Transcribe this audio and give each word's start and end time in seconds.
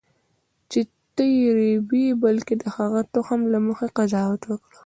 چې 0.71 0.79
ته 1.15 1.23
یې 1.37 1.49
رېبې 1.59 2.05
بلکې 2.23 2.53
د 2.61 2.65
هغه 2.75 3.01
تخم 3.13 3.39
له 3.53 3.59
مخې 3.67 3.87
قضاوت 3.97 4.41
وکړه. 4.45 4.77